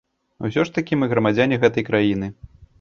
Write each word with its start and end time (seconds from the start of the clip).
Усё 0.47 0.63
ж 0.69 0.73
такі 0.77 0.99
мы 1.03 1.11
грамадзяне 1.13 1.61
гэтай 1.67 1.89
краіны. 1.93 2.35